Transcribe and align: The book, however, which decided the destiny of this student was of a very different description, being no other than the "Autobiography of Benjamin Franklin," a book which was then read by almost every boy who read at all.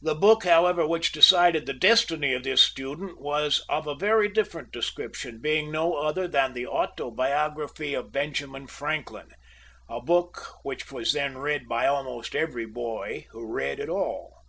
The 0.00 0.14
book, 0.14 0.44
however, 0.44 0.86
which 0.86 1.10
decided 1.10 1.66
the 1.66 1.72
destiny 1.72 2.32
of 2.32 2.44
this 2.44 2.60
student 2.62 3.20
was 3.20 3.64
of 3.68 3.88
a 3.88 3.96
very 3.96 4.28
different 4.28 4.70
description, 4.70 5.40
being 5.40 5.72
no 5.72 5.94
other 5.94 6.28
than 6.28 6.52
the 6.52 6.68
"Autobiography 6.68 7.92
of 7.92 8.12
Benjamin 8.12 8.68
Franklin," 8.68 9.30
a 9.88 10.00
book 10.00 10.58
which 10.62 10.92
was 10.92 11.12
then 11.12 11.38
read 11.38 11.66
by 11.68 11.88
almost 11.88 12.36
every 12.36 12.66
boy 12.66 13.26
who 13.32 13.52
read 13.52 13.80
at 13.80 13.88
all. 13.88 14.44